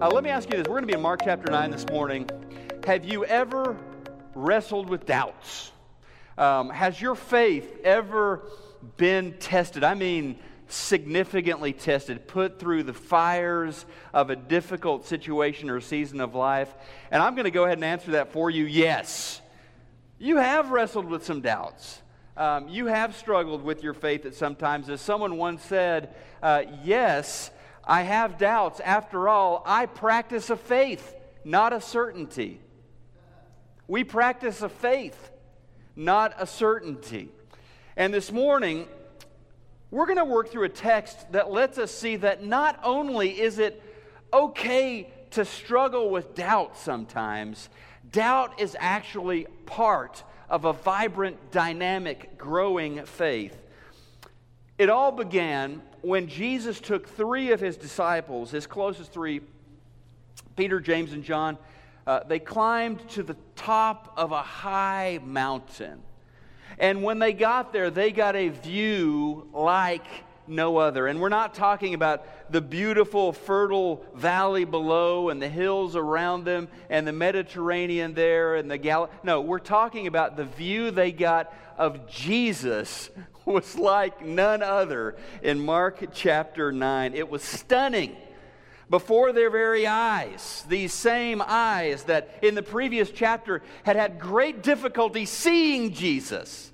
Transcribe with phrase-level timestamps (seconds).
[0.00, 0.66] Uh, let me ask you this.
[0.66, 2.26] We're going to be in Mark chapter 9 this morning.
[2.86, 3.76] Have you ever
[4.34, 5.72] wrestled with doubts?
[6.38, 8.46] Um, has your faith ever
[8.96, 9.84] been tested?
[9.84, 13.84] I mean, significantly tested, put through the fires
[14.14, 16.72] of a difficult situation or season of life?
[17.10, 19.42] And I'm going to go ahead and answer that for you yes.
[20.18, 22.00] You have wrestled with some doubts.
[22.38, 24.88] Um, you have struggled with your faith at some times.
[24.88, 27.50] As someone once said, uh, yes,
[27.90, 28.78] I have doubts.
[28.78, 31.12] After all, I practice a faith,
[31.44, 32.60] not a certainty.
[33.88, 35.32] We practice a faith,
[35.96, 37.30] not a certainty.
[37.96, 38.86] And this morning,
[39.90, 43.58] we're going to work through a text that lets us see that not only is
[43.58, 43.82] it
[44.32, 47.68] okay to struggle with doubt sometimes,
[48.12, 53.60] doubt is actually part of a vibrant, dynamic, growing faith.
[54.80, 59.42] It all began when Jesus took three of his disciples, his closest three,
[60.56, 61.58] Peter, James, and John,
[62.06, 66.00] uh, they climbed to the top of a high mountain.
[66.78, 70.06] And when they got there, they got a view like
[70.46, 71.06] no other.
[71.06, 76.68] And we're not talking about the beautiful, fertile valley below and the hills around them
[76.88, 79.10] and the Mediterranean there and the Gal.
[79.22, 83.10] No, we're talking about the view they got of Jesus
[83.44, 87.14] was like none other in Mark chapter 9.
[87.14, 88.16] It was stunning
[88.90, 90.64] before their very eyes.
[90.68, 96.69] These same eyes that in the previous chapter had had great difficulty seeing Jesus.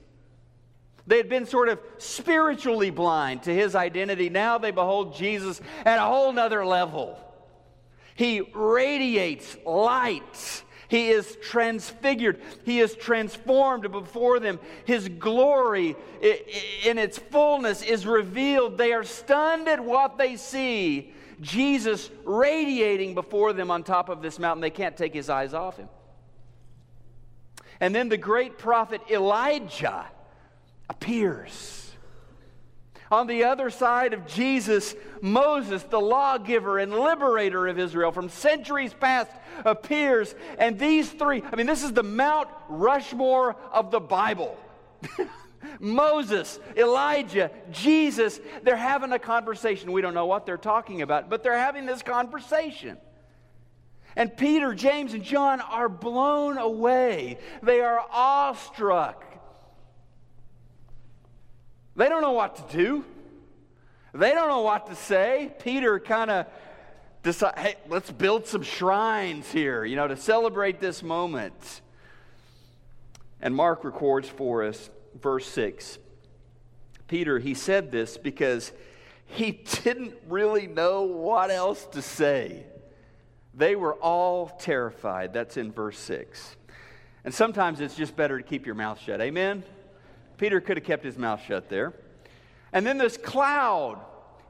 [1.06, 4.28] They had been sort of spiritually blind to his identity.
[4.28, 7.18] Now they behold Jesus at a whole nother level.
[8.14, 12.40] He radiates light he is transfigured.
[12.64, 14.60] He is transformed before them.
[14.84, 15.96] His glory
[16.84, 18.78] in its fullness is revealed.
[18.78, 21.12] They are stunned at what they see.
[21.40, 24.60] Jesus radiating before them on top of this mountain.
[24.60, 25.88] They can't take his eyes off him.
[27.80, 30.06] And then the great prophet Elijah
[30.88, 31.76] appears.
[33.10, 38.92] On the other side of Jesus, Moses, the lawgiver and liberator of Israel from centuries
[38.92, 39.30] past,
[39.64, 40.34] appears.
[40.58, 44.58] And these three, I mean, this is the Mount Rushmore of the Bible.
[45.80, 49.92] Moses, Elijah, Jesus, they're having a conversation.
[49.92, 52.98] We don't know what they're talking about, but they're having this conversation.
[54.16, 57.38] And Peter, James, and John are blown away.
[57.62, 59.25] They are awestruck.
[61.96, 63.04] They don't know what to do.
[64.12, 65.54] They don't know what to say.
[65.58, 66.46] Peter kind of
[67.22, 71.80] decide, hey, let's build some shrines here, you know, to celebrate this moment.
[73.40, 74.90] And Mark records for us,
[75.20, 75.98] verse 6.
[77.08, 78.72] Peter, he said this because
[79.26, 79.52] he
[79.82, 82.64] didn't really know what else to say.
[83.54, 85.32] They were all terrified.
[85.32, 86.56] That's in verse 6.
[87.24, 89.20] And sometimes it's just better to keep your mouth shut.
[89.20, 89.64] Amen?
[90.38, 91.92] Peter could have kept his mouth shut there.
[92.72, 94.00] And then this cloud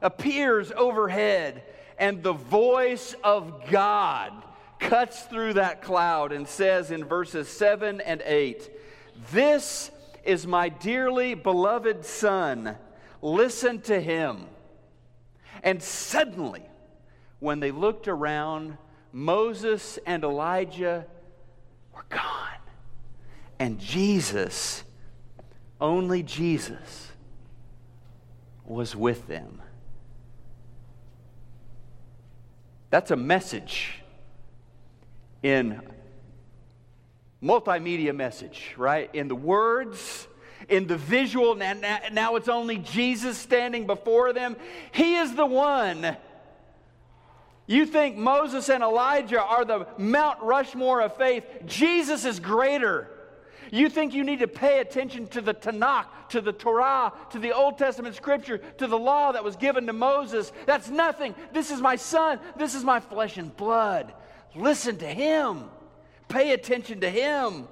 [0.03, 1.63] appears overhead,
[1.99, 4.33] and the voice of God
[4.79, 8.71] cuts through that cloud and says in verses 7 and 8,
[9.33, 9.91] This
[10.25, 12.77] is my dearly beloved Son.
[13.23, 14.47] Listen to him.
[15.63, 16.63] And suddenly,
[17.39, 18.77] when they looked around,
[19.13, 21.07] Moses and Elijah
[21.95, 22.23] were gone.
[23.59, 24.85] And Jesus
[25.81, 27.13] only Jesus
[28.65, 29.63] was with them.
[32.91, 34.03] That's a message
[35.43, 35.81] in
[37.43, 39.15] multimedia message, right?
[39.15, 40.27] In the words,
[40.69, 44.57] in the visual, now, it's only Jesus standing before them.
[44.93, 46.17] He is the one.
[47.67, 51.45] You think Moses and Elijah are the Mount Rushmore of faith.
[51.67, 53.11] Jesus is greater.
[53.71, 57.53] You think you need to pay attention to the Tanakh, to the Torah, to the
[57.53, 60.53] Old Testament scripture, to the law that was given to Moses.
[60.67, 61.35] That's nothing.
[61.53, 62.39] This is my son.
[62.57, 64.13] This is my flesh and blood.
[64.55, 65.65] Listen to him.
[66.29, 67.69] Pay attention to him.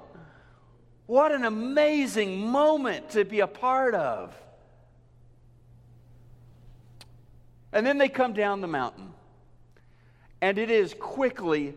[1.07, 4.35] What an amazing moment to be a part of.
[7.71, 9.11] And then they come down the mountain,
[10.41, 11.73] and it is quickly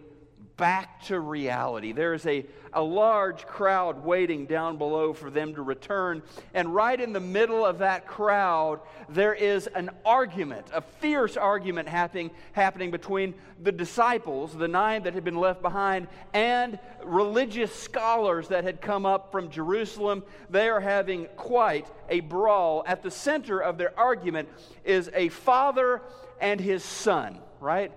[0.58, 1.92] back to reality.
[1.92, 2.44] There is a,
[2.74, 6.20] a large crowd waiting down below for them to return.
[6.52, 11.88] And right in the middle of that crowd, there is an argument, a fierce argument
[11.88, 18.48] happening, happening between the disciples, the nine that had been left behind, and religious scholars
[18.48, 20.24] that had come up from Jerusalem.
[20.50, 22.82] They are having quite a brawl.
[22.84, 24.48] At the center of their argument
[24.84, 26.02] is a father
[26.40, 27.92] and his son, right?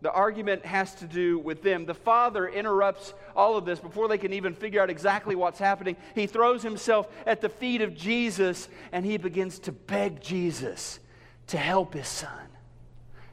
[0.00, 1.86] The argument has to do with them.
[1.86, 5.96] The father interrupts all of this before they can even figure out exactly what's happening.
[6.14, 11.00] He throws himself at the feet of Jesus and he begins to beg Jesus
[11.48, 12.48] to help his son.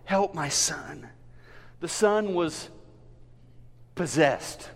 [0.06, 1.10] Help my son.
[1.82, 2.70] The son was
[3.96, 4.70] possessed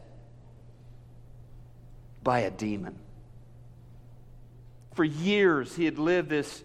[2.24, 3.00] by a demon.
[4.96, 6.64] For years, he had lived this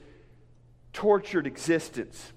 [0.92, 2.32] tortured existence,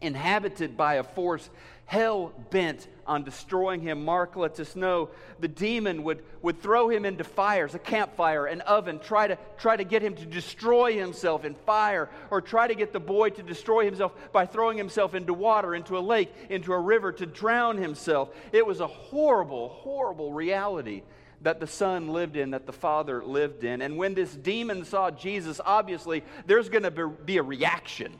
[0.00, 1.48] inhabited by a force
[1.86, 4.04] hell bent on destroying him.
[4.04, 8.60] Mark lets us know the demon would, would throw him into fires, a campfire, an
[8.62, 12.74] oven, try to, try to get him to destroy himself in fire, or try to
[12.74, 16.72] get the boy to destroy himself by throwing himself into water, into a lake, into
[16.72, 18.30] a river, to drown himself.
[18.52, 21.02] It was a horrible, horrible reality
[21.42, 23.80] that the son lived in, that the father lived in.
[23.80, 28.12] And when this demon saw Jesus, obviously there's going to be a reaction.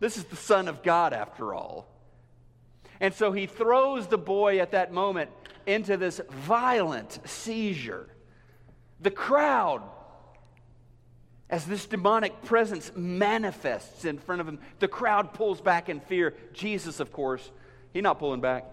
[0.00, 1.86] This is the Son of God, after all.
[3.02, 5.28] And so he throws the boy at that moment
[5.66, 8.06] into this violent seizure.
[9.00, 9.82] The crowd,
[11.50, 16.34] as this demonic presence manifests in front of him, the crowd pulls back in fear.
[16.52, 17.50] Jesus, of course,
[17.92, 18.66] he's not pulling back,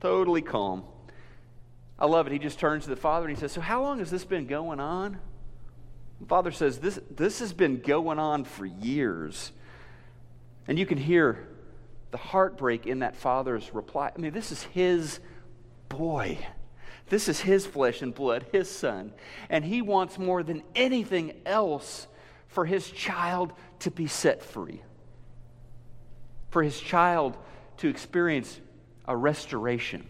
[0.00, 0.84] totally calm.
[1.98, 2.32] I love it.
[2.32, 4.46] He just turns to the father and he says, So, how long has this been
[4.46, 5.18] going on?
[6.20, 9.50] The father says, This, this has been going on for years.
[10.68, 11.48] And you can hear
[12.10, 14.10] the heartbreak in that father's reply.
[14.14, 15.20] I mean, this is his
[15.88, 16.38] boy.
[17.08, 19.12] This is his flesh and blood, his son.
[19.48, 22.06] And he wants more than anything else
[22.48, 24.82] for his child to be set free,
[26.50, 27.36] for his child
[27.78, 28.60] to experience
[29.06, 30.06] a restoration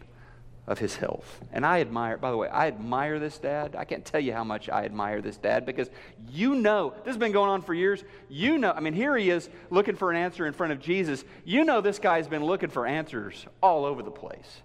[0.66, 1.40] of his health.
[1.52, 3.76] And I admire, by the way, I admire this dad.
[3.76, 5.88] I can't tell you how much I admire this dad because
[6.30, 8.02] you know, this has been going on for years.
[8.28, 11.24] You know, I mean, here he is looking for an answer in front of Jesus.
[11.44, 14.62] You know, this guy's been looking for answers all over the place.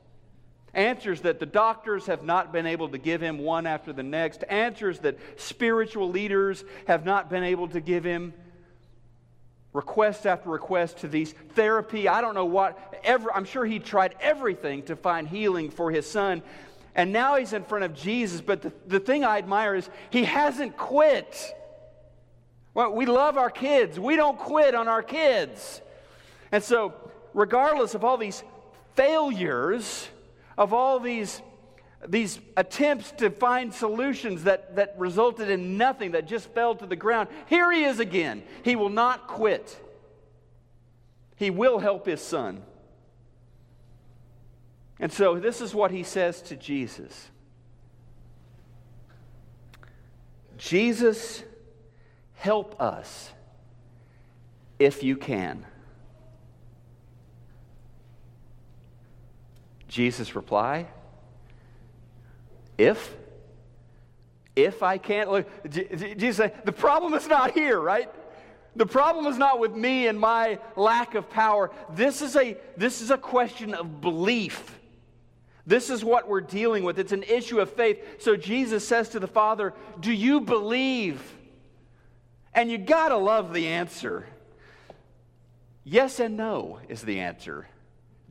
[0.74, 4.44] Answers that the doctors have not been able to give him one after the next,
[4.50, 8.34] answers that spiritual leaders have not been able to give him
[9.74, 12.08] request after request to these therapy.
[12.08, 16.10] I don't know what, ever, I'm sure he tried everything to find healing for his
[16.10, 16.42] son.
[16.94, 18.42] And now he's in front of Jesus.
[18.42, 21.56] But the, the thing I admire is he hasn't quit.
[22.74, 25.82] Well, we love our kids, we don't quit on our kids.
[26.52, 26.94] And so,
[27.34, 28.44] regardless of all these
[28.96, 30.08] failures,
[30.58, 31.42] of all these
[32.08, 36.96] these attempts to find solutions that, that resulted in nothing, that just fell to the
[36.96, 37.30] ground.
[37.48, 38.44] Here he is again.
[38.64, 39.80] He will not quit.
[41.36, 42.64] He will help his son.
[45.00, 47.30] And so, this is what he says to Jesus
[50.58, 51.44] Jesus,
[52.36, 53.32] help us
[54.78, 55.66] if you can.
[59.88, 60.88] Jesus' reply
[62.82, 63.16] if,
[64.56, 68.10] if I can't look, Jesus said, the problem is not here, right?
[68.76, 71.72] The problem is not with me and my lack of power.
[71.94, 74.80] This is a, this is a question of belief.
[75.68, 76.98] This is what we're dealing with.
[76.98, 78.00] It's an issue of faith.
[78.20, 81.22] So Jesus says to the Father, Do you believe?
[82.54, 84.26] And you got to love the answer.
[85.84, 87.68] Yes and no is the answer.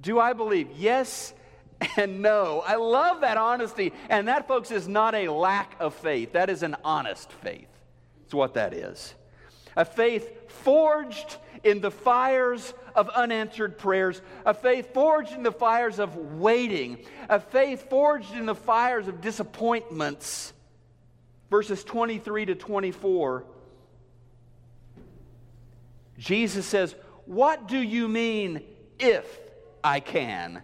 [0.00, 0.68] Do I believe?
[0.76, 1.32] Yes
[1.96, 2.62] and no.
[2.66, 3.92] I love that honesty.
[4.08, 6.32] And that, folks, is not a lack of faith.
[6.32, 7.68] That is an honest faith.
[8.24, 9.14] It's what that is.
[9.76, 15.98] A faith forged in the fires of unanswered prayers, a faith forged in the fires
[15.98, 20.52] of waiting, a faith forged in the fires of disappointments.
[21.50, 23.44] Verses 23 to 24.
[26.18, 26.94] Jesus says,
[27.26, 28.62] What do you mean
[28.98, 29.40] if
[29.82, 30.62] I can?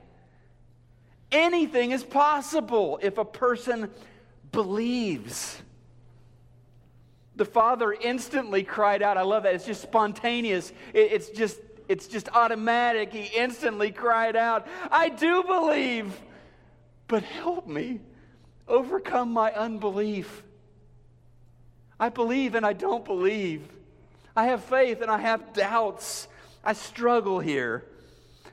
[1.33, 3.91] Anything is possible if a person
[4.53, 5.61] believes.
[7.35, 9.17] The father instantly cried out.
[9.17, 9.55] I love that.
[9.55, 10.73] It's just spontaneous.
[10.95, 13.13] it's just it's just automatic.
[13.13, 16.19] He instantly cried out, "I do believe,
[17.07, 18.01] but help me
[18.67, 20.43] overcome my unbelief.
[22.01, 23.69] I believe and I don't believe.
[24.35, 26.29] I have faith and I have doubts.
[26.65, 27.85] I struggle here."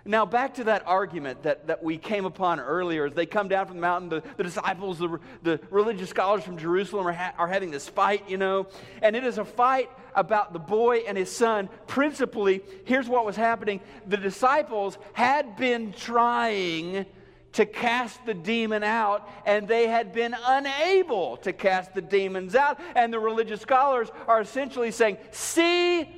[0.05, 3.05] Now, back to that argument that, that we came upon earlier.
[3.05, 6.57] As they come down from the mountain, the, the disciples, the, the religious scholars from
[6.57, 8.67] Jerusalem are, ha- are having this fight, you know.
[9.01, 11.69] And it is a fight about the boy and his son.
[11.87, 17.05] Principally, here's what was happening the disciples had been trying
[17.53, 22.77] to cast the demon out, and they had been unable to cast the demons out.
[22.95, 26.09] And the religious scholars are essentially saying, See,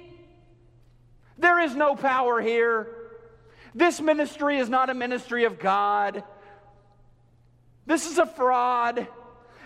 [1.37, 2.94] there is no power here.
[3.75, 6.23] This ministry is not a ministry of God.
[7.85, 9.07] This is a fraud.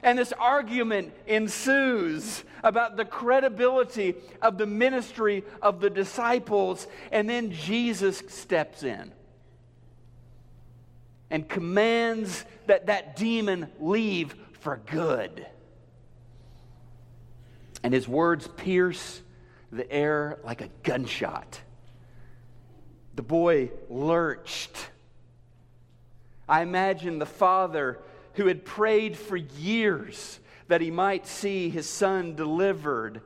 [0.02, 6.88] And this argument ensues about the credibility of the ministry of the disciples.
[7.12, 9.14] And then Jesus steps in
[11.30, 15.46] and commands that that demon leave for good.
[17.84, 19.22] And his words pierce
[19.72, 21.62] the air like a gunshot.
[23.20, 24.92] The boy lurched.
[26.48, 28.00] I imagine the father
[28.36, 33.20] who had prayed for years that he might see his son delivered.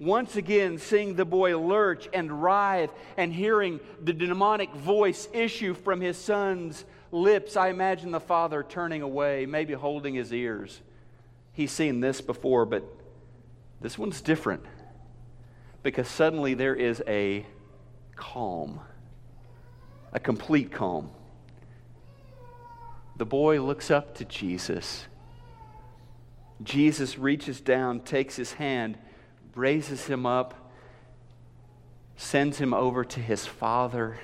[0.00, 6.00] Once again, seeing the boy lurch and writhe and hearing the demonic voice issue from
[6.00, 10.80] his son's lips, I imagine the father turning away, maybe holding his ears.
[11.52, 12.84] He's seen this before, but
[13.82, 14.64] this one's different
[15.82, 17.44] because suddenly there is a
[18.16, 18.80] calm,
[20.14, 21.10] a complete calm.
[23.16, 25.06] The boy looks up to Jesus.
[26.62, 28.96] Jesus reaches down, takes his hand,
[29.54, 30.72] raises him up,
[32.16, 34.18] sends him over to his father.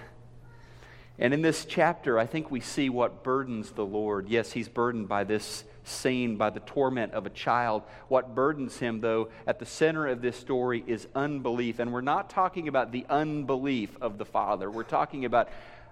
[1.18, 4.28] And in this chapter, I think we see what burdens the Lord.
[4.28, 7.82] Yes, he's burdened by this scene, by the torment of a child.
[8.08, 11.78] What burdens him, though, at the center of this story is unbelief.
[11.78, 15.48] And we're not talking about the unbelief of the father, we're talking about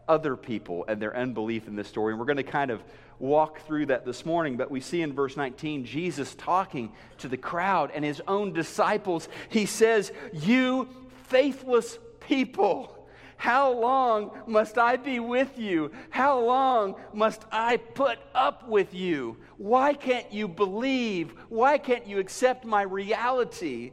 [0.09, 2.13] other people and their unbelief in this story.
[2.13, 2.83] And we're going to kind of
[3.19, 4.57] walk through that this morning.
[4.57, 9.29] But we see in verse 19 Jesus talking to the crowd and his own disciples.
[9.49, 10.89] He says, You
[11.25, 12.95] faithless people.
[13.37, 15.93] How long must I be with you?
[16.11, 19.37] How long must I put up with you?
[19.59, 21.33] Why can't you believe?
[21.49, 23.93] Why can't you accept my reality?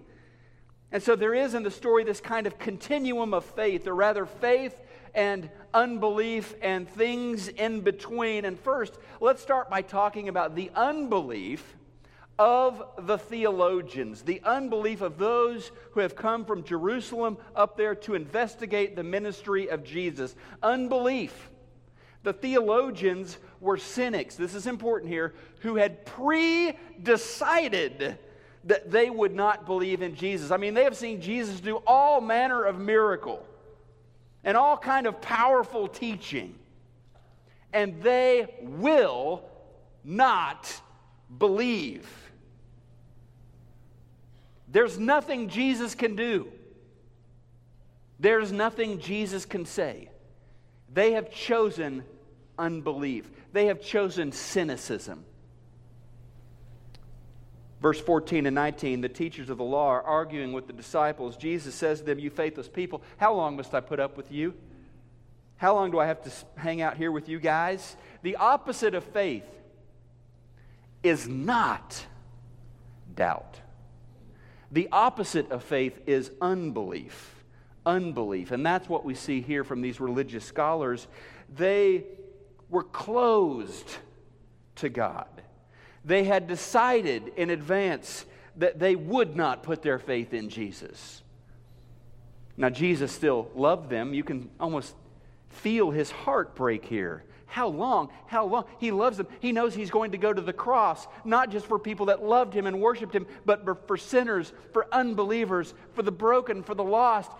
[0.92, 4.26] And so there is in the story this kind of continuum of faith, or rather,
[4.26, 4.82] faith
[5.16, 8.46] and unbelief and things in between.
[8.46, 11.76] And first, let's start by talking about the unbelief
[12.38, 18.14] of the theologians, the unbelief of those who have come from Jerusalem up there to
[18.14, 20.36] investigate the ministry of Jesus.
[20.62, 21.50] Unbelief.
[22.24, 28.18] The theologians were cynics, this is important here, who had pre decided
[28.64, 30.50] that they would not believe in Jesus.
[30.50, 33.46] I mean, they have seen Jesus do all manner of miracle
[34.46, 36.56] and all kind of powerful teaching.
[37.74, 39.44] And they will
[40.04, 40.72] not
[41.38, 42.08] believe.
[44.70, 46.48] There's nothing Jesus can do.
[48.20, 50.10] There's nothing Jesus can say.
[50.94, 52.04] They have chosen
[52.58, 53.30] unbelief.
[53.52, 55.26] They have chosen cynicism.
[57.86, 61.38] Verse 14 and 19, the teachers of the law are arguing with the disciples.
[61.38, 64.56] Jesus says to them, You faithless people, how long must I put up with you?
[65.58, 67.96] How long do I have to hang out here with you guys?
[68.24, 69.46] The opposite of faith
[71.04, 72.04] is not
[73.14, 73.60] doubt.
[74.72, 77.36] The opposite of faith is unbelief.
[77.86, 78.50] Unbelief.
[78.50, 81.08] And that's what we see here from these religious scholars.
[81.56, 82.06] They
[82.68, 83.98] were closed
[84.78, 85.28] to God.
[86.06, 88.26] They had decided in advance
[88.58, 91.24] that they would not put their faith in Jesus.
[92.56, 94.14] Now, Jesus still loved them.
[94.14, 94.96] You can almost
[95.50, 97.24] feel his heartbreak here.
[97.48, 98.10] How long?
[98.28, 98.66] How long?
[98.80, 99.28] He loves them.
[99.40, 102.54] He knows he's going to go to the cross, not just for people that loved
[102.54, 107.32] him and worshiped him, but for sinners, for unbelievers, for the broken, for the lost.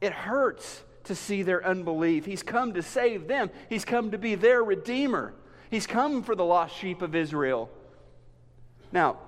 [0.00, 2.26] It hurts to see their unbelief.
[2.26, 5.34] He's come to save them, he's come to be their redeemer.
[5.70, 7.70] He's come for the lost sheep of Israel.
[8.92, 9.18] Now,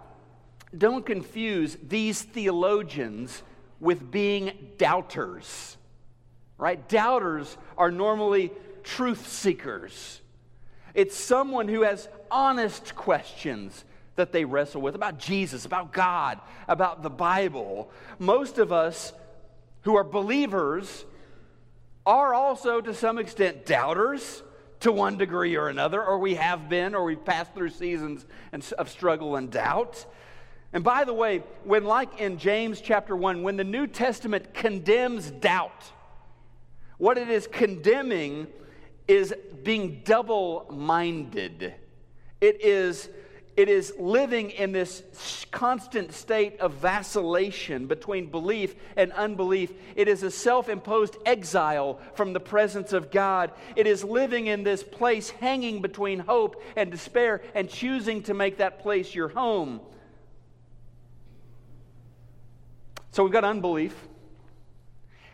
[0.76, 3.42] don't confuse these theologians
[3.80, 5.76] with being doubters,
[6.58, 6.88] right?
[6.88, 8.52] Doubters are normally
[8.84, 10.20] truth seekers.
[10.94, 13.84] It's someone who has honest questions
[14.16, 17.90] that they wrestle with about Jesus, about God, about the Bible.
[18.18, 19.12] Most of us
[19.82, 21.04] who are believers
[22.04, 24.42] are also, to some extent, doubters
[24.80, 28.24] to one degree or another, or we have been, or we've passed through seasons
[28.78, 30.06] of struggle and doubt.
[30.72, 35.30] And by the way, when, like in James chapter 1, when the New Testament condemns
[35.30, 35.92] doubt,
[36.98, 38.46] what it is condemning
[39.08, 41.74] is being double minded.
[42.40, 43.08] It is
[43.60, 45.02] it is living in this
[45.50, 49.70] constant state of vacillation between belief and unbelief.
[49.96, 53.52] It is a self imposed exile from the presence of God.
[53.76, 58.56] It is living in this place hanging between hope and despair and choosing to make
[58.56, 59.82] that place your home.
[63.10, 63.94] So we've got unbelief.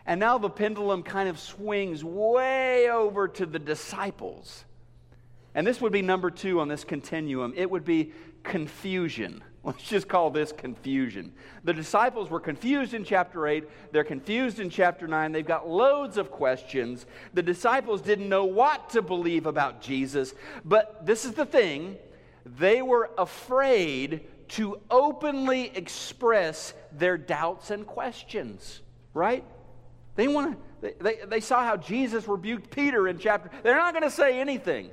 [0.05, 4.66] And now the pendulum kind of swings way over to the disciples.
[5.57, 7.55] And this would be number two on this continuum.
[7.57, 9.43] It would be confusion.
[9.65, 11.33] Let's just call this confusion.
[11.65, 13.65] The disciples were confused in chapter 8.
[13.91, 15.33] They're confused in chapter 9.
[15.33, 17.07] They've got loads of questions.
[17.33, 20.35] The disciples didn't know what to believe about Jesus.
[20.63, 21.97] But this is the thing
[22.45, 28.83] they were afraid to openly express their doubts and questions,
[29.15, 29.43] right?
[30.17, 33.51] They want to, they, they saw how Jesus rebuked Peter in chapter.
[33.63, 34.91] They're not going to say anything.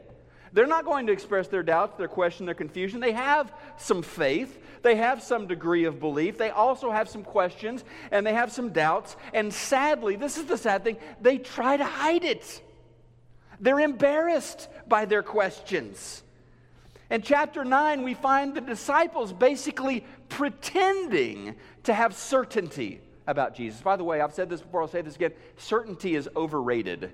[0.53, 2.99] They're not going to express their doubts, their question, their confusion.
[2.99, 6.37] They have some faith, they have some degree of belief.
[6.37, 9.15] They also have some questions and they have some doubts.
[9.33, 12.61] And sadly, this is the sad thing, they try to hide it.
[13.59, 16.21] They're embarrassed by their questions.
[17.09, 23.81] In chapter 9, we find the disciples basically pretending to have certainty about Jesus.
[23.81, 27.11] By the way, I've said this before, I'll say this again certainty is overrated.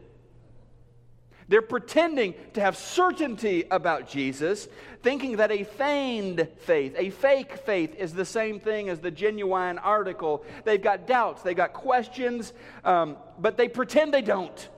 [1.50, 4.68] They're pretending to have certainty about Jesus,
[5.02, 9.80] thinking that a feigned faith, a fake faith, is the same thing as the genuine
[9.80, 10.46] article.
[10.64, 12.54] They've got doubts, they've got questions,
[12.86, 14.70] um, but they pretend they don't.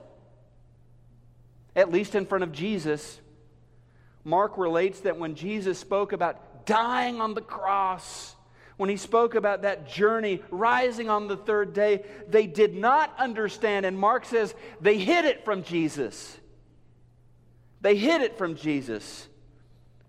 [1.76, 3.20] At least in front of Jesus.
[4.24, 8.34] Mark relates that when Jesus spoke about dying on the cross,
[8.78, 13.84] when he spoke about that journey rising on the third day, they did not understand.
[13.84, 16.38] And Mark says they hid it from Jesus.
[17.82, 19.28] They hid it from Jesus.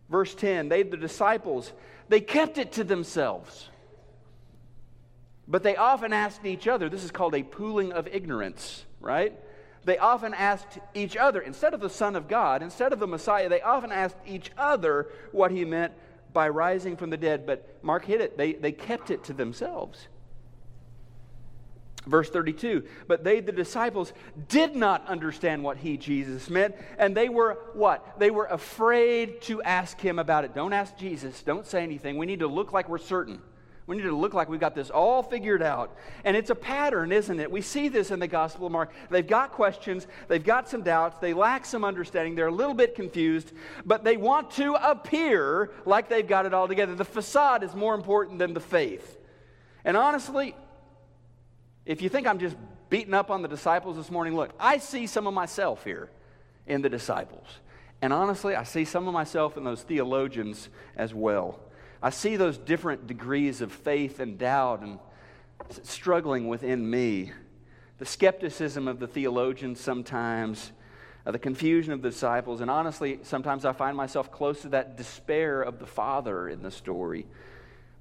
[0.10, 1.74] Verse 10 they, the disciples,
[2.08, 3.70] they kept it to themselves.
[5.48, 9.34] But they often asked each other, this is called a pooling of ignorance, right?
[9.84, 13.50] They often asked each other, instead of the Son of God, instead of the Messiah,
[13.50, 15.92] they often asked each other what he meant
[16.32, 17.46] by rising from the dead.
[17.46, 20.08] But Mark hit it, they, they kept it to themselves.
[22.06, 24.14] Verse 32 But they, the disciples,
[24.48, 26.76] did not understand what he, Jesus, meant.
[26.98, 28.20] And they were what?
[28.20, 30.54] They were afraid to ask him about it.
[30.54, 31.42] Don't ask Jesus.
[31.44, 32.18] Don't say anything.
[32.18, 33.42] We need to look like we're certain.
[33.86, 35.98] We need to look like we've got this all figured out.
[36.24, 37.52] And it's a pattern, isn't it?
[37.52, 38.94] We see this in the Gospel of Mark.
[39.10, 42.96] They've got questions, they've got some doubts, they lack some understanding, they're a little bit
[42.96, 43.52] confused,
[43.86, 46.96] but they want to appear like they've got it all together.
[46.96, 49.18] The facade is more important than the faith.
[49.84, 50.56] And honestly,
[51.86, 52.56] if you think I'm just
[52.89, 56.10] beating up on the disciples this morning, look, I see some of myself here
[56.65, 57.48] in the disciples.
[58.02, 61.60] And honestly, I see some of myself in those theologians as well.
[62.02, 65.00] I see those different degrees of faith and doubt and
[65.84, 67.32] struggling within me.
[68.00, 70.72] The skepticism of the theologians sometimes,
[71.26, 74.98] uh, the confusion of the disciples, and honestly, sometimes I find myself close to that
[74.98, 77.26] despair of the Father in the story.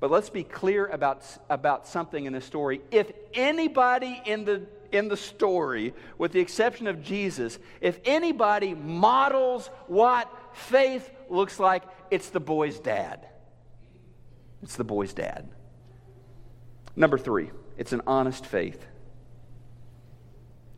[0.03, 2.81] But let's be clear about, about something in the story.
[2.91, 9.71] If anybody in the, in the story, with the exception of Jesus, if anybody models
[9.87, 13.29] what faith looks like, it's the boy's dad.
[14.65, 15.49] It's the boy's dad.
[16.97, 18.85] Number three, it's an honest faith.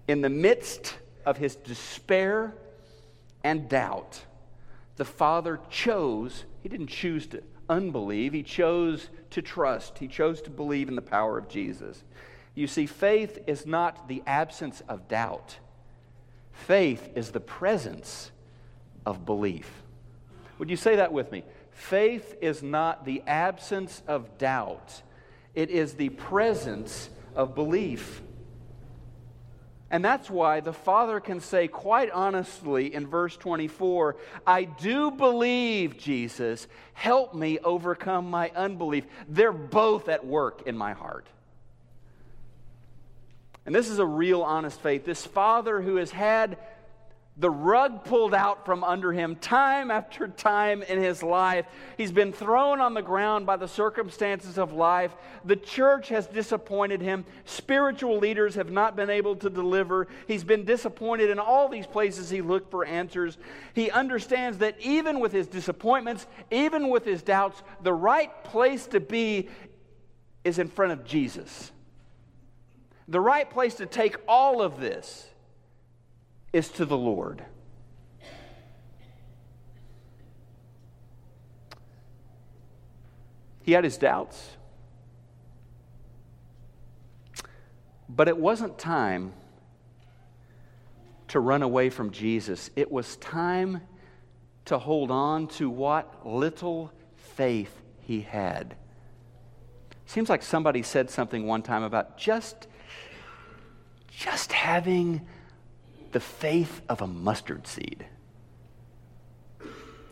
[0.06, 2.54] In the midst of his despair
[3.42, 4.20] and doubt,
[4.96, 8.32] the father chose, he didn't choose to unbelieve.
[8.32, 12.04] He chose to trust, he chose to believe in the power of Jesus.
[12.54, 15.58] You see, faith is not the absence of doubt,
[16.52, 18.30] faith is the presence
[19.04, 19.82] of belief.
[20.58, 21.44] Would you say that with me?
[21.72, 25.02] Faith is not the absence of doubt,
[25.54, 28.22] it is the presence of belief.
[29.90, 34.16] And that's why the Father can say quite honestly in verse 24,
[34.46, 39.04] I do believe, Jesus, help me overcome my unbelief.
[39.28, 41.26] They're both at work in my heart.
[43.66, 45.04] And this is a real honest faith.
[45.04, 46.58] This Father who has had
[47.36, 51.66] the rug pulled out from under him time after time in his life.
[51.96, 55.16] He's been thrown on the ground by the circumstances of life.
[55.44, 57.24] The church has disappointed him.
[57.44, 60.06] Spiritual leaders have not been able to deliver.
[60.28, 63.36] He's been disappointed in all these places he looked for answers.
[63.74, 69.00] He understands that even with his disappointments, even with his doubts, the right place to
[69.00, 69.48] be
[70.44, 71.72] is in front of Jesus.
[73.08, 75.28] The right place to take all of this
[76.54, 77.44] is to the Lord.
[83.62, 84.50] He had his doubts.
[88.08, 89.32] But it wasn't time
[91.28, 92.70] to run away from Jesus.
[92.76, 93.80] It was time
[94.66, 98.76] to hold on to what little faith he had.
[100.06, 102.68] Seems like somebody said something one time about just
[104.16, 105.26] just having
[106.14, 108.06] the faith of a mustard seed.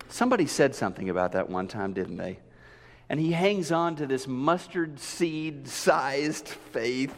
[0.09, 2.41] Somebody said something about that one time, didn't they?
[3.09, 7.17] And he hangs on to this mustard seed sized faith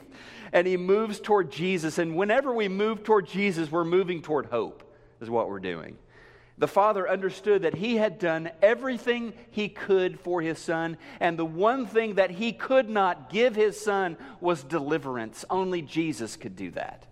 [0.53, 1.97] and he moves toward Jesus.
[1.97, 4.85] And whenever we move toward Jesus, we're moving toward hope,
[5.23, 5.97] is what we're doing.
[6.59, 11.45] The father understood that he had done everything he could for his son, and the
[11.45, 15.43] one thing that he could not give his son was deliverance.
[15.49, 17.07] Only Jesus could do that.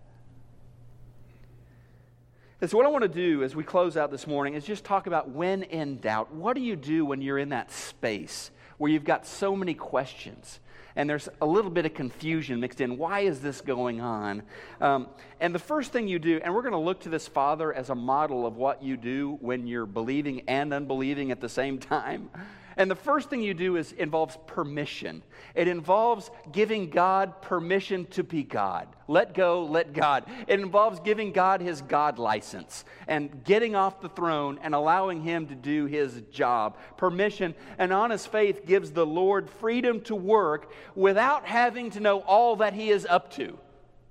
[2.62, 4.84] And so, what I want to do as we close out this morning is just
[4.84, 6.32] talk about when in doubt.
[6.32, 10.60] What do you do when you're in that space where you've got so many questions?
[10.94, 12.98] and there's a little bit of confusion mixed in.
[12.98, 14.42] Why is this going on?
[14.78, 15.08] Um,
[15.40, 17.88] and the first thing you do, and we're going to look to this father as
[17.88, 22.28] a model of what you do when you're believing and unbelieving at the same time.
[22.76, 25.22] And the first thing you do is involves permission.
[25.54, 28.88] It involves giving God permission to be God.
[29.08, 30.24] Let go, let God.
[30.46, 35.46] It involves giving God his God license and getting off the throne and allowing him
[35.48, 36.78] to do his job.
[36.96, 42.56] Permission and honest faith gives the Lord freedom to work without having to know all
[42.56, 43.58] that he is up to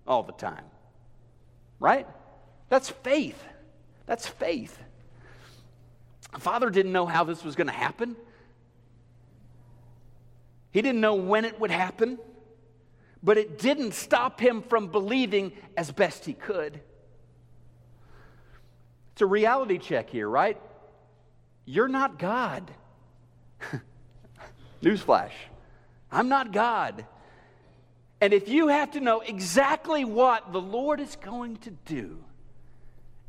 [0.05, 0.65] all the time.
[1.79, 2.07] Right?
[2.69, 3.41] That's faith.
[4.05, 4.77] That's faith.
[6.39, 8.15] Father didn't know how this was going to happen.
[10.71, 12.17] He didn't know when it would happen,
[13.21, 16.79] but it didn't stop him from believing as best he could.
[19.13, 20.59] It's a reality check here, right?
[21.65, 22.71] You're not God.
[24.81, 25.33] Newsflash
[26.11, 27.05] I'm not God.
[28.19, 32.23] And if you have to know exactly what the Lord is going to do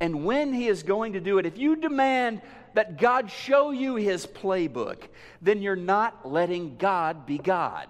[0.00, 2.42] and when He is going to do it, if you demand
[2.74, 5.08] that God show you his playbook,
[5.40, 7.88] then you're not letting God be God.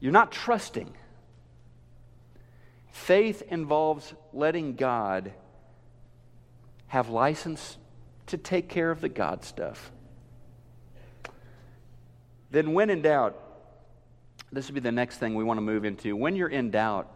[0.00, 0.92] You're not trusting.
[2.92, 5.32] Faith involves letting God
[6.88, 7.78] have license
[8.26, 9.92] to take care of the God stuff.
[12.50, 13.42] Then, when in doubt,
[14.52, 16.16] this would be the next thing we want to move into.
[16.16, 17.10] When you're in doubt,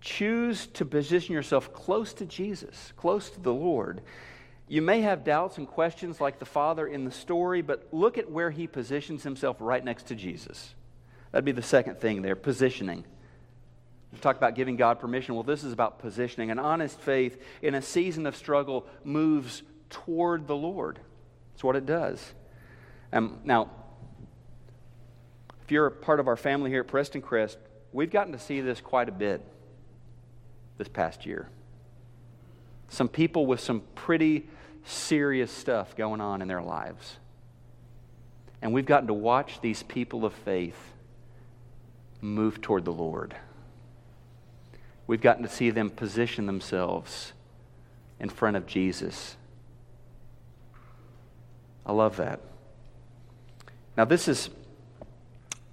[0.00, 4.02] choose to position yourself close to Jesus, close to the Lord.
[4.68, 8.30] You may have doubts and questions like the father in the story, but look at
[8.30, 10.74] where he positions himself right next to Jesus.
[11.32, 13.04] That'd be the second thing there positioning.
[14.12, 15.34] We talk about giving God permission.
[15.34, 16.50] Well, this is about positioning.
[16.50, 20.98] An honest faith in a season of struggle moves toward the Lord.
[21.52, 22.32] That's what it does.
[23.12, 23.70] Um, now,
[25.64, 27.56] if you're a part of our family here at Prestoncrest,
[27.92, 29.42] we've gotten to see this quite a bit
[30.78, 31.48] this past year.
[32.88, 34.46] Some people with some pretty
[34.84, 37.16] serious stuff going on in their lives.
[38.62, 40.94] And we've gotten to watch these people of faith
[42.20, 43.36] move toward the Lord.
[45.06, 47.32] We've gotten to see them position themselves
[48.18, 49.36] in front of Jesus.
[51.86, 52.40] I love that.
[53.96, 54.50] Now, this is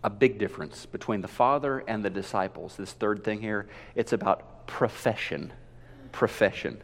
[0.05, 2.75] a big difference between the Father and the disciples.
[2.77, 5.51] This third thing here, it's about profession.
[6.11, 6.79] Profession.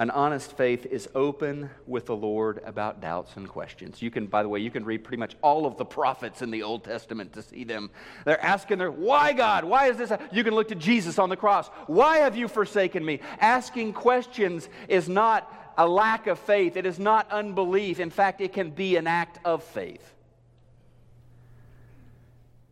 [0.00, 4.02] An honest faith is open with the Lord about doubts and questions.
[4.02, 6.50] You can, by the way, you can read pretty much all of the prophets in
[6.50, 7.90] the Old Testament to see them.
[8.24, 9.62] They're asking their, why God?
[9.62, 10.10] Why is this?
[10.32, 11.68] You can look to Jesus on the cross.
[11.86, 13.20] Why have you forsaken me?
[13.38, 16.76] Asking questions is not a lack of faith.
[16.76, 18.00] It is not unbelief.
[18.00, 20.12] In fact, it can be an act of faith.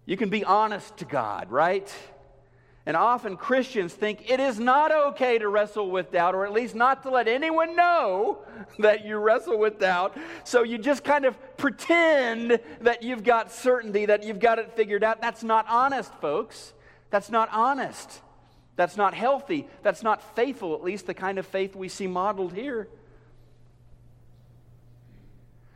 [0.06, 1.92] You can be honest to God, right?
[2.86, 6.76] And often Christians think it is not okay to wrestle with doubt, or at least
[6.76, 8.38] not to let anyone know
[8.78, 10.16] that you wrestle with doubt.
[10.44, 15.02] So you just kind of pretend that you've got certainty, that you've got it figured
[15.02, 15.20] out.
[15.20, 16.72] That's not honest, folks.
[17.10, 18.22] That's not honest.
[18.76, 19.66] That's not healthy.
[19.82, 22.88] That's not faithful, at least the kind of faith we see modeled here.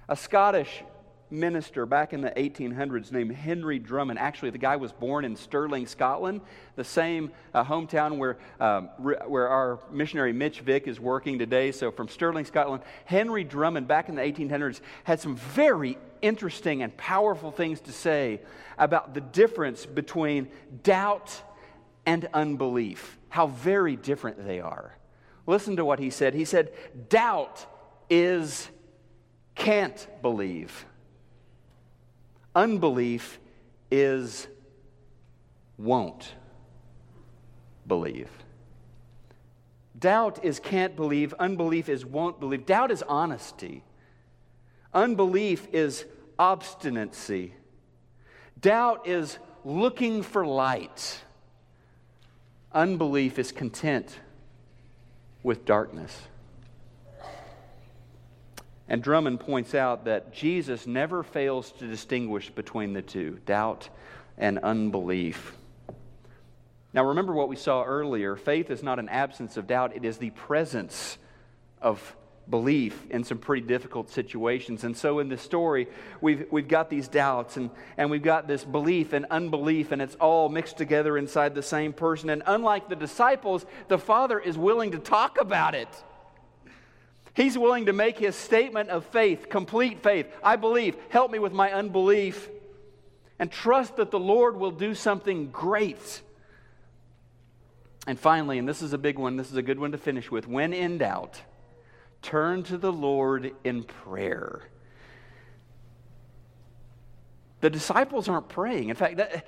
[0.08, 0.84] A Scottish
[1.30, 4.18] minister back in the 1800s named Henry Drummond.
[4.18, 6.40] Actually, the guy was born in Stirling, Scotland,
[6.76, 11.72] the same uh, hometown where, um, re- where our missionary Mitch Vick is working today.
[11.72, 16.96] So, from Stirling, Scotland, Henry Drummond back in the 1800s had some very interesting and
[16.96, 18.40] powerful things to say
[18.78, 20.48] about the difference between
[20.82, 21.42] doubt
[22.06, 24.96] and unbelief, how very different they are.
[25.46, 26.34] Listen to what he said.
[26.34, 26.72] He said,
[27.08, 27.66] Doubt
[28.08, 28.68] is
[29.54, 30.86] can't believe.
[32.54, 33.38] Unbelief
[33.90, 34.48] is
[35.78, 36.34] won't
[37.86, 38.30] believe.
[39.98, 41.34] Doubt is can't believe.
[41.34, 42.66] Unbelief is won't believe.
[42.66, 43.84] Doubt is honesty.
[44.94, 46.04] Unbelief is
[46.38, 47.54] obstinacy.
[48.60, 51.20] Doubt is looking for light.
[52.72, 54.20] unbelief is content
[55.42, 56.22] with darkness.
[58.90, 63.88] And Drummond points out that Jesus never fails to distinguish between the two doubt
[64.36, 65.56] and unbelief.
[66.92, 70.18] Now, remember what we saw earlier faith is not an absence of doubt, it is
[70.18, 71.18] the presence
[71.80, 72.16] of
[72.48, 74.82] belief in some pretty difficult situations.
[74.82, 75.86] And so in this story,
[76.20, 80.16] we've, we've got these doubts and, and we've got this belief and unbelief, and it's
[80.16, 82.28] all mixed together inside the same person.
[82.28, 85.88] And unlike the disciples, the Father is willing to talk about it.
[87.40, 90.26] He's willing to make his statement of faith, complete faith.
[90.42, 90.94] I believe.
[91.08, 92.50] Help me with my unbelief.
[93.38, 96.20] And trust that the Lord will do something great.
[98.06, 100.30] And finally, and this is a big one, this is a good one to finish
[100.30, 101.40] with when in doubt,
[102.20, 104.60] turn to the Lord in prayer.
[107.62, 108.90] The disciples aren't praying.
[108.90, 109.46] In fact, that,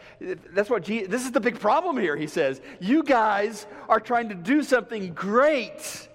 [0.54, 2.62] that's what Jesus, this is the big problem here, he says.
[2.80, 6.08] You guys are trying to do something great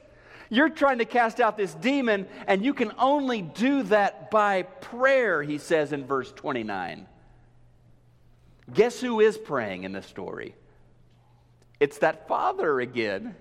[0.49, 5.43] you're trying to cast out this demon, and you can only do that by prayer,
[5.43, 7.07] he says in verse 29.
[8.73, 10.55] Guess who is praying in this story?
[11.79, 13.35] It's that father again.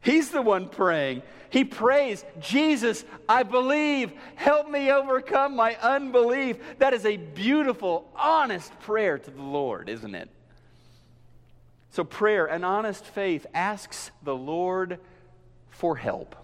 [0.00, 1.22] He's the one praying.
[1.50, 4.12] He prays, Jesus, I believe.
[4.36, 6.56] Help me overcome my unbelief.
[6.78, 10.28] That is a beautiful, honest prayer to the Lord, isn't it?
[11.90, 15.00] So, prayer, an honest faith, asks the Lord
[15.78, 16.34] for help.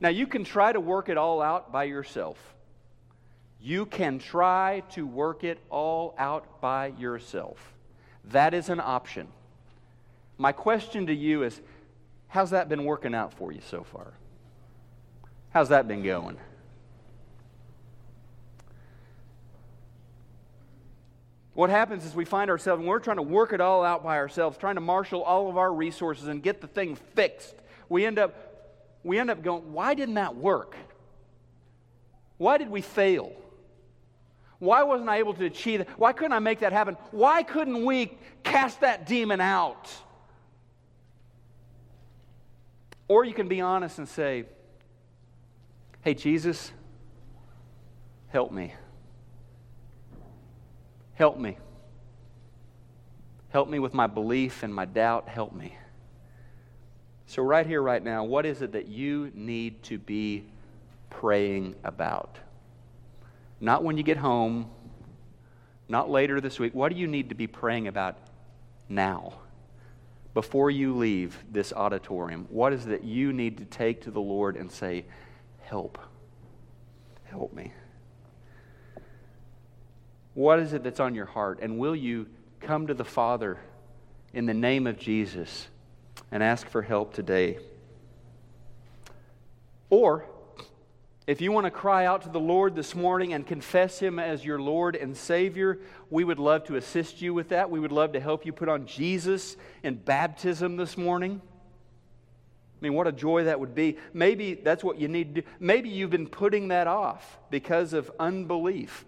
[0.00, 2.36] Now, you can try to work it all out by yourself.
[3.60, 7.72] You can try to work it all out by yourself.
[8.24, 9.28] That is an option.
[10.38, 11.60] My question to you is
[12.26, 14.12] how's that been working out for you so far?
[15.50, 16.36] How's that been going?
[21.54, 24.16] What happens is we find ourselves, when we're trying to work it all out by
[24.16, 27.54] ourselves, trying to marshal all of our resources and get the thing fixed,
[27.88, 28.34] we end up,
[29.04, 30.74] we end up going, why didn't that work?
[32.38, 33.32] Why did we fail?
[34.58, 35.88] Why wasn't I able to achieve that?
[35.98, 36.96] Why couldn't I make that happen?
[37.10, 39.90] Why couldn't we cast that demon out?
[43.08, 44.46] Or you can be honest and say,
[46.00, 46.72] hey, Jesus,
[48.28, 48.72] help me.
[51.14, 51.58] Help me.
[53.50, 55.28] Help me with my belief and my doubt.
[55.28, 55.76] Help me.
[57.26, 60.44] So, right here, right now, what is it that you need to be
[61.10, 62.38] praying about?
[63.60, 64.70] Not when you get home,
[65.88, 66.74] not later this week.
[66.74, 68.16] What do you need to be praying about
[68.88, 69.34] now?
[70.34, 74.20] Before you leave this auditorium, what is it that you need to take to the
[74.20, 75.04] Lord and say,
[75.60, 75.98] Help?
[77.24, 77.72] Help me.
[80.34, 81.58] What is it that's on your heart?
[81.60, 82.26] And will you
[82.60, 83.58] come to the Father
[84.32, 85.68] in the name of Jesus
[86.30, 87.58] and ask for help today?
[89.90, 90.24] Or,
[91.26, 94.44] if you want to cry out to the Lord this morning and confess Him as
[94.44, 95.78] your Lord and Savior,
[96.10, 97.70] we would love to assist you with that.
[97.70, 101.42] We would love to help you put on Jesus in baptism this morning.
[101.44, 103.98] I mean, what a joy that would be.
[104.12, 105.48] Maybe that's what you need to do.
[105.60, 109.04] Maybe you've been putting that off because of unbelief.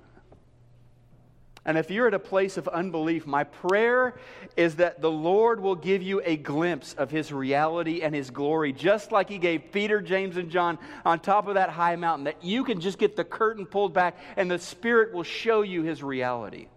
[1.66, 4.16] And if you're at a place of unbelief, my prayer
[4.55, 8.72] is that the Lord will give you a glimpse of his reality and his glory,
[8.72, 12.44] just like he gave Peter, James, and John on top of that high mountain, that
[12.44, 16.03] you can just get the curtain pulled back and the Spirit will show you his
[16.03, 16.68] reality.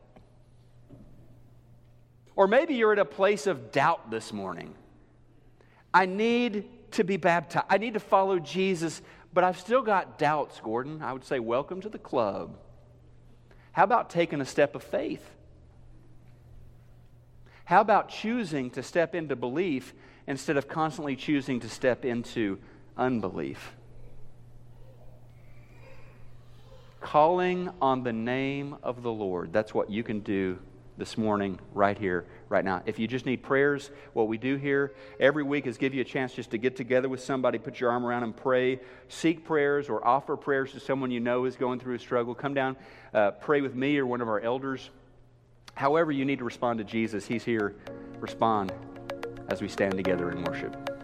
[2.37, 4.73] Or maybe you're at a place of doubt this morning.
[5.93, 9.01] I need to be baptized, I need to follow Jesus,
[9.33, 11.01] but I've still got doubts, Gordon.
[11.01, 12.57] I would say, welcome to the club.
[13.77, 15.23] How about taking a step of faith?
[17.63, 19.93] How about choosing to step into belief
[20.25, 22.57] instead of constantly choosing to step into
[22.97, 23.75] unbelief?
[27.01, 29.53] Calling on the name of the Lord.
[29.53, 30.57] That's what you can do
[30.97, 32.81] this morning, right here, right now.
[32.85, 36.05] If you just need prayers, what we do here every week is give you a
[36.05, 39.89] chance just to get together with somebody, put your arm around and pray, seek prayers,
[39.89, 42.33] or offer prayers to someone you know is going through a struggle.
[42.33, 42.75] Come down,
[43.13, 44.89] uh, pray with me or one of our elders.
[45.75, 47.75] However, you need to respond to Jesus, He's here.
[48.19, 48.73] Respond
[49.49, 50.96] as we stand together in worship.